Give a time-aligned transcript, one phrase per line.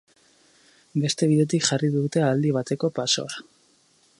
[1.03, 3.41] Beste bidetik jarri dute aldi bateko pasoa.